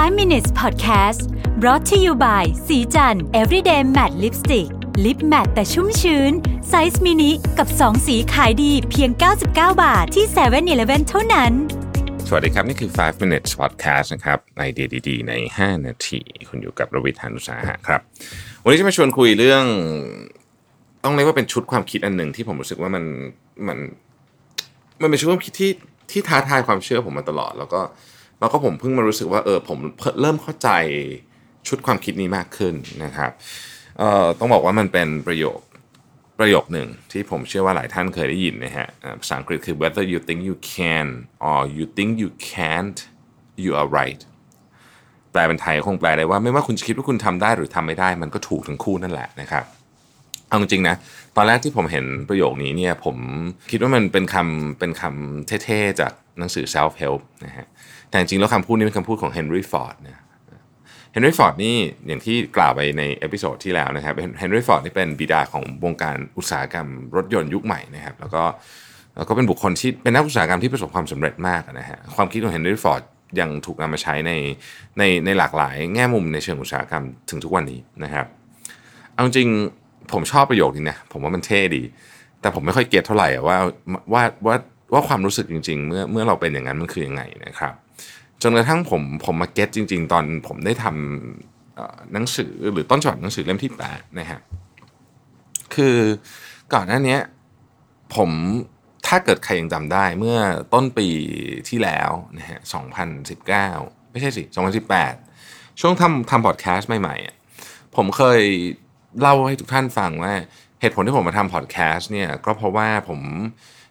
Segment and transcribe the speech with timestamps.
[0.00, 1.20] 5 minutes podcast
[1.60, 4.68] brought to you by สีจัน everyday matte lipstick
[5.04, 6.32] lip matte แต่ชุ่มชื้น
[6.68, 9.46] ไซส์มินิกับ 2 สีขายดีเพียง 99
[9.82, 11.52] บาทที่7 e เ e ่ e อเท่านั้น
[12.28, 18.00] สวัสดีครับ นี่คือ 5 minutes podcast นะครับไอเดียดีๆ ใน 5 นาที คุณอยู่กับรวิศ หาญอุตสาหะครับ
[18.62, 19.64] วันนี้จะมาชวนคุยเรื่อง
[21.04, 23.04] ต้องเรียกว่าเป็นชุดความคิดอันหนึ่งที่ผมรู้สึกว่ามัน
[23.68, 23.78] มัน
[25.02, 25.70] มันเป็นชุดความคิดที่
[26.10, 27.80] ที่ท้าทายความเชื่อผมมาตลอด แล้วก็
[28.40, 29.78] แล้วก็ผมเพิ่งมารู้สึกว่าเออผม
[30.20, 30.70] เริ่มเข้าใจ
[31.68, 33.30] ชุดความคิดนี้มากขึ้นนะครับ
[33.98, 35.60] เอ่อต้องบอกว่ามันเป็นประโยค
[36.38, 38.88] ประโยคหนึ่งที่ผมเชื่อว่าหลายท่านเคยได้ยินนะฮะ
[39.20, 41.08] ภาษาอังกฤษคือ whether you think you can
[41.48, 42.98] or you think you can't
[43.64, 44.20] you are right
[45.32, 49.64] แปลเป็นไทยคงแปลได้ว่าไม่ว่าคุณจะคิดว่าคุณทำได้หรือทำไม่ได้ มันก็ถูกทั้งคู่นั่นแหละนะครับ
[50.50, 50.96] เอาจริงๆนะ
[51.36, 53.16] ตอนแรกที่ผมเห็นประโยคนี้เนี่ยผม
[53.70, 57.66] คิดว่ามันเป็นคำเป็นคำเท่ๆจากหนังสือ self help นะฮะ
[58.08, 60.16] แต่จริงๆแล้วคำพูดนี้เป็นคำพูดของเฮนรี่ฟอร์ดนะ
[61.12, 68.42] เฮนรี่ฟอร์ดนี่อย่างที่กล่าวไปใน episode ที่แล้วนะครับเฮนรี่ฟอร์ดนี่เป็นบิดาของวงการอุตสาหกรรมรถยนต์ยุคใหม่นะครับ แล้วก็
[69.16, 73.02] แล้วก็เป็นบุคคลที่เป็นนักอุตสาหกรรมที่ประสบความสำเร็จมากนะฮะความคิดของเฮนรี่ฟอร์ด
[73.40, 74.32] ยังถูกนำมาใช้ใน
[74.98, 78.26] ในในหลากหลายแง่มุมในเชิงอุตสาหกรรมถึงทุกวันนี้นะครับ
[79.12, 79.48] เอาจริง
[80.12, 81.82] ผมชอบประโยคนี้นะผมว่ามันเท่ดี
[82.40, 83.58] แต่ผมไม่ค่อยเก็ตเท่าไหร่ว่า
[84.12, 84.54] ว่าว่า
[84.92, 87.74] ว่าความรู้สึกจริง ๆ เมื่อเมื่อเราเป็นอย่างนั้นมันคือยังไงนะครับ
[88.42, 94.40] จนกระทั่งผมผมมาเก็ตจริง ๆ ตอนผมได้ทำหนังสือหรือต้นฉบับหนังสือเล่มที่8นะฮะ
[95.74, 95.96] คือ
[96.74, 97.18] ก่อนหน้านี้
[98.14, 98.30] ผม
[99.06, 100.38] ถ้าเกิดใครยังจำได้เมื่อ
[100.74, 101.08] ต้นปี
[101.68, 102.58] ที่แล้วนะฮะ
[103.34, 104.42] 2019 ไม่ใช่สิ
[105.12, 108.40] 2018 ช่วงทำทำพอดแคสต์ใหม่ๆผมเคย
[109.20, 110.32] เล่าให้ทุกท่านฟังว่า
[110.80, 113.20] เหตุผลที่ผมมาทำพอดแคสต์เนี่ยก็เพราะว่าผม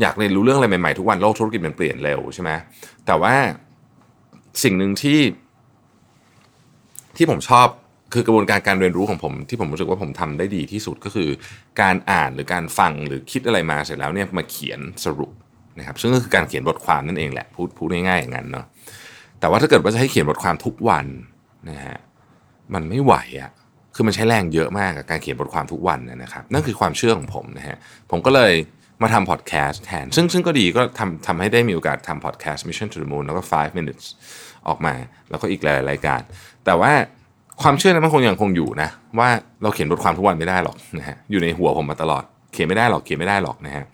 [0.00, 2.50] อยากเรียนรู้เรื่องอะไรใหม่ๆทุกวันโลกธุรกิจมันเปลี่ยนเร็วใช่ไหม
[3.06, 3.34] แต่ว่า
[4.62, 5.20] สิ่งหนึ่งที่
[7.16, 7.68] ที่ผมชอบ
[8.14, 11.28] คือกระบวนการการเรียนรู้ของผม ที่ผมรู้สึกว่าผมทำได้ดีที่สุดก็คือ
[11.80, 15.32] การอ่านหรือการฟังหรือคิดอะไรมาเสร็จแล้วเนี่ยมาเขียนสรุป
[15.78, 18.66] นะครับซึ่งก็คือการเขียนบทความนั่นเองแหละพูดพูดง่ายๆอย่างนั้นเนาะ
[19.40, 21.06] แต่ว่าถ้าเกิดว่าจะให้เขียนบทความทุกวัน
[21.70, 21.98] นะฮะ
[22.74, 23.50] มันไม่ไหวอะ่ะ
[23.94, 27.76] คือมันใช้แรงเยอะมากกับการเขียนบทความทุกวันนะครับนั่นคือความเชื่อของผมนะฮะ
[28.10, 28.52] ผมก็เลย
[29.02, 34.04] มาทำพอดแคสต์แทน ซึ่งซึ่งก็ดีก็ทำทำให้ได้มีโอกาสทำพอดแคสต์ Mission to the Moon แล้วก็ 5 minutes
[34.68, 34.94] ออกมา
[35.30, 36.20] แล้วก็อีกหลายรายการ
[36.64, 36.92] แต่ว่า
[37.62, 38.88] ความเชื่อนั้นมันคงยังคงอยู่นะ
[39.18, 39.28] ว่า
[39.62, 43.84] เราเขียนบทความทุกวันไม่ได้หรอกนะฮะอยู่ในหัวผมมาตลอด เขียนไม่ได้หรอกเขียนไม่ได้หรอกนะฮะ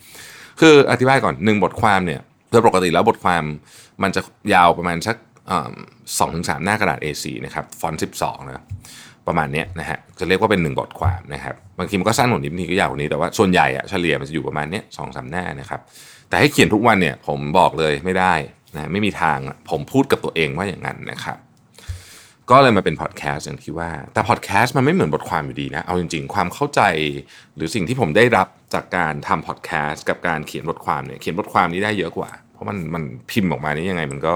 [0.60, 3.42] คืออธิบายก่อนหนึ่งบทความเนี่ยโดยปกติแล้วบทความ
[4.02, 4.20] มันจะ
[4.54, 5.16] ยาวประมาณสัก
[6.18, 8.64] สองถึงสามหน้ากระดาษ A4 นะครับฟอนต์สิบสองนะ
[9.30, 15.80] ประมาณนี้นะฮะจะเรียกว่าเป็น1บทความนะครับบางทีมันก็สั้นกว่านี้บางทีก็ยาวกว่านี้แต่ว่าส่วนใหญ่อะเฉลี่ยมันจะอยู่ประมาณนี้สองสามหน้านะครับ
[16.28, 18.34] แต่ให้เขียนทุกวันเนี่ยผมบอกเลยไม่ได้
[18.74, 19.38] นะไม่มีทาง
[19.70, 21.38] ผมพูดกับตัวเองว่าอย่างนั้นนะครับ
[22.50, 26.80] ก็เลยมาเป็นพอดแคสต์อย่างที่ว่า แต่พอดแคสต์มันไม่เหมือนบทความอยู่ดีนะ เอาจริงๆ ความเข้าใจ
[27.56, 34.34] หรือสิ่งที่ผมได้รับจากการทำพอดแคสต์กับการเขียนบทความเนี่ยเขียนบทความนี้ได้เยอะกว่า เพราะมันมันพิมพ์ออกมานี้ยังไงมันก็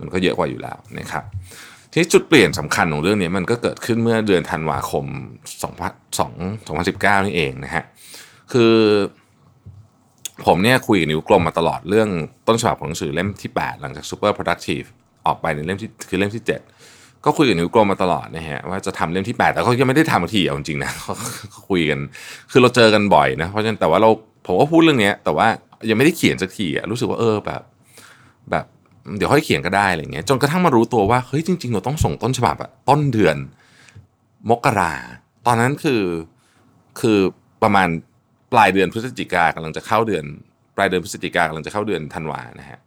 [0.00, 1.24] มันก็เยอะกว่าอยู่แล้วนะครับ
[1.94, 5.04] ที่จุดเปลี่ยนสำคัญของเรื่องนี้มันก็เกิดขึ้นเมื่อเดือนธันวาคม
[6.70, 7.84] 2019 นี่เองนะฮะ
[8.52, 8.74] คือ
[10.46, 12.08] ผมเนี่ยคุยกับนิ้วกลมมาตลอดเรื่อง
[12.46, 14.86] ต้นฉบับของหนังสือเล่มที่ 8 หลังจาก Super Productive
[15.26, 16.44] ออกไปในเล่มที่คือเล่มที่
[16.84, 21.14] 7 ก็คุยกับนิ้วกลมมาตลอดนะฮะว่าจะทำเล่มที่ 8 แต่เขายังไม่ได้ทำทีเอาจริงนะเขา
[21.68, 21.98] คุยกัน
[22.50, 24.10] คือเราเจอกันบ่อยนะเพราะฉะนั้นแต่ว่าเรา
[24.46, 25.46] ผมก็พูดเรื่องนี้แต่ว่า
[25.88, 27.62] ยังไม่ได้เขียนสักทีอะรู้สึกว่าเออแบบ
[28.50, 28.64] แบบ
[29.16, 33.36] เดี๋ยวค่อยเขียนก็ได้อะไรเงี้ยจนกระทั่งมารู้ตัวว่าเฮ้ยจริง ๆ เราต้องส่งต้นฉบับอะต้นเดือน
[34.50, 34.94] มกรา
[35.46, 36.02] ตอนนั้นคือ
[37.00, 37.18] คือ
[37.62, 37.88] ประมาณ
[38.52, 40.24] ปลายเดือนพฤศจิกากำลังจะเข้าเดือน
[40.76, 42.78] ปลายเดือนพฤศจิกากำลังจะเข้าเดือนธันวานะฮะ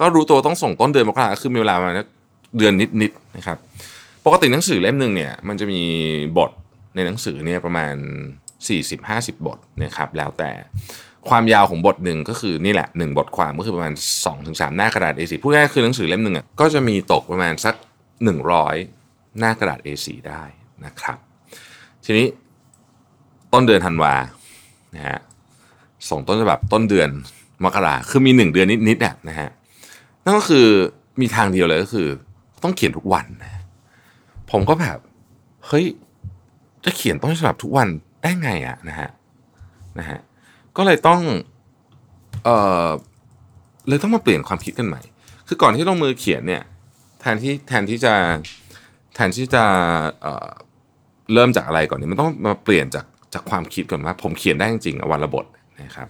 [0.00, 1.94] ก็รู้ตัวต้องส่งต้นเดือนมกราคือมีเวลาประมาณ
[2.58, 3.58] เดือนนิดๆนะครับ
[4.26, 5.82] ปกติหนังสือเล่มหนึ่งเนี่ยมันจะมี
[6.38, 6.50] บท
[6.94, 7.94] ในหนังสือเนี่ยประมาณ
[8.70, 10.50] 40-50 บทนะครับแล้วแต่
[11.28, 13.92] ความยาวของบทหนึ่งก็คือนี่แหละหนึ่งบทความก็คือประมาณ
[14.34, 17.74] 2-3หน้ากระดาษ A4 พูดง่ายคือหนังสือเล่มหนึ่งอะก็จะมีตกประมาณสัก
[18.56, 20.42] 100 หน้ากระดาษ A4 ได้
[20.84, 21.18] นะครับ
[22.04, 22.26] ทีนี้
[23.52, 24.14] ต้นเดือนธันวา
[24.94, 25.18] นะฮะ
[26.10, 27.08] ส่งต้นฉบับต้นเดือน
[27.64, 29.48] มกราคือมีหนึ่งเดือนนิดๆอะนะฮะ
[30.24, 30.66] นั่นก็คือ
[31.20, 32.08] มีทางเดียวเลยก็คือ
[32.62, 33.62] ต้องเขียนทุกวันนะ
[34.50, 34.98] ผมก็แบบ
[35.66, 35.86] เฮ้ย
[36.84, 37.88] จะเขียนต้นฉบับทุกวัน
[38.22, 39.10] ได้ไงอะนะฮะ
[39.98, 40.18] นะฮะ
[40.76, 41.20] ก็เลยต้อง
[42.44, 42.88] เอ่อ
[43.88, 45.00] เลยต้องมาเปลี่ยนความคิดกันใหม่
[45.48, 46.62] คือก่อนที่ลงมือเขียนเนี่ย
[47.20, 48.14] แทนที่แทนที่จะ
[49.14, 49.64] แทนที่จะ
[50.22, 50.48] เอ่อ
[51.32, 55.46] เริ่มจากอะไรก่อนเนี่ยมันต้องมาเปลี่ยนจากจากความคิดก่อนว่าผมเขียนได้จริงๆวันละบท
[55.82, 56.08] นะครับ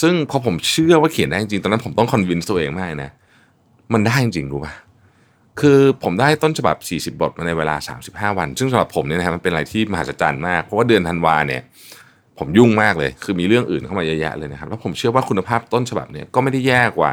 [0.00, 3.10] ซึ่งพอผมเชื่อว่าเขียนได้จริงตอนนั้นผมต้องคอนวินตัวเองมากนะ
[3.92, 4.74] มันได้จริงรู้ป่ะ
[5.60, 6.76] คือผมได้ต้นฉบับ
[7.14, 7.76] 40 บทมาในเวลา
[8.06, 11.62] 35 วัน ซึ่งสำหรับผมเนี่ยนะครับมันเป็นอะไรที่มหัศจรรย์มาก เพราะว่าเดือนธันวาเนี่ย
[12.38, 17.12] ผมยุ่งมากเลย คือมีเรื่องอื่นเข้ามาเยอะแยะเลยนะครับ แล้วผมเชื่อว่าคุณภาพต้นฉบับเนี่ยก็ไม่ได้แย่กว่า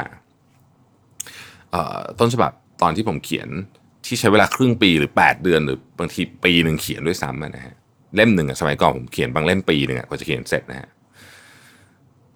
[2.20, 2.52] ต้นฉบับ
[2.82, 3.50] ตอนที่ผมเขียน
[4.06, 7.76] ที่ใช้เวลาครึ่งปีหรือ 8 เดือน หรือบางทีปีหนึ่งเขียนด้วยซ้ำนะฮะ
[8.16, 10.90] เล่มหนึ่งสมัยก่อนผมเขียนบางเล่มปีหนึ่งกว่าจะเขียนเสร็จนะฮะ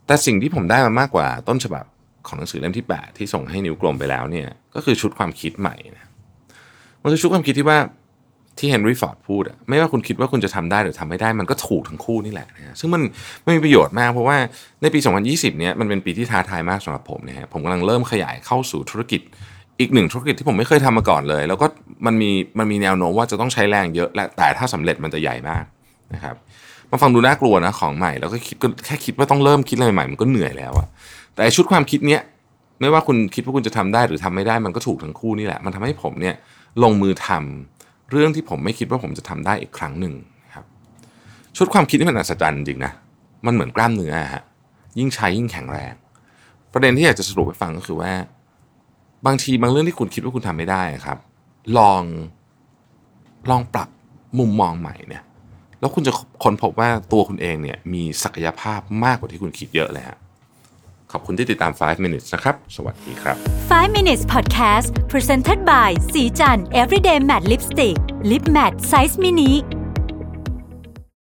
[0.06, 1.86] แต่สิ่งที่ผมได้มามากกว่าต้นฉบับ
[2.28, 6.10] ของหนังสือเล่มที่ 8 ที่ส่งให้นิ้วกลมไปแล้วเนี่ยก็คือชุดความคิดใหม่นะ
[7.02, 7.80] มันคือชุดความคิดที่ว่า
[8.60, 13.02] ที่เฮนรี่ฟอร์ดพูดอะไม่ว่าคุณคิดว่าคุณจะทำได้หรือทำไม่ได้มันก็ถูกทั้งคู่นี่แหละนะซึ่งมัน
[13.44, 14.38] ไม่มีประโยชน์มากเพราะว่า
[14.82, 19.22] ในปี 2020 เนี่ยมันเป็นปีที่ท้าทายมากสำหรับผมนะฮะผมกำลังเริ่มขยายเข้าสู่ธุรกิจ
[19.80, 21.68] อีกหนึ่งธุรกิจที่ผมไม่เคยทำมาก่อนเลย แล้วก็
[22.06, 25.64] มันมีมันมีแนวโน้มว่าจะต้องใช้แรงเยอะและแต่ถ้าสำเร็จมันจะใหญ่มาก
[26.14, 26.36] นะครับ
[26.92, 30.88] มาฟังดูน่ากลัวนะของใหม่แล้วก็คิดก็แค่คิดว่าต้องเริ่มคิดอะไรใหม่มันก็เหนื่อยแล้วอะ
[31.36, 32.22] แต่ชุดความคิดเนี้ย
[32.82, 36.36] ไม่ว่าคุณคิดว่าคุณจะทำได้หรือทำไม่ได้มันก็ถูกทั้งคู่นี่แหละ มันทำให้ผมเนี่ย
[36.84, 37.79] ลงมือทำ
[38.12, 40.14] เรื่องที่ผมไม่คิดว่าผมจะทำได้อีกครั้งหนึ่ง
[40.54, 40.66] ครับ
[41.58, 42.92] ชุดความคิดนี่มันอัศจรรย์จริงนะ
[43.46, 44.44] มันเหมือนกล้ามเนื้อฮะ
[45.00, 45.94] ยิ่งใช้ยิ่งแข็งแรง
[46.74, 48.12] ประเด็นที่อยากจะสรุปให้ฟังก็คือว่า
[49.26, 51.18] บางทีบางเรื่องที่คุณคิดว่าคุณทำไม่ได้ครับ
[51.78, 52.02] ลอง
[53.50, 53.90] ลองปรับ
[54.40, 55.24] มุมมองใหม่เนี่ย
[55.80, 56.14] แล้วคุณจะ
[56.44, 60.18] ค้นพบว่าตัวคุณเองเนี่ยมีศักยภาพมากกว่าที่คุณคิดเยอะเลยฮะ
[61.12, 63.36] ขอบคุณที่ติดตาม 5 minutes นะครับ สวัสดีครับ
[63.72, 67.98] 5 minutes podcast presented by สีจัน everyday matte lipstick
[68.32, 69.52] lip matte size mini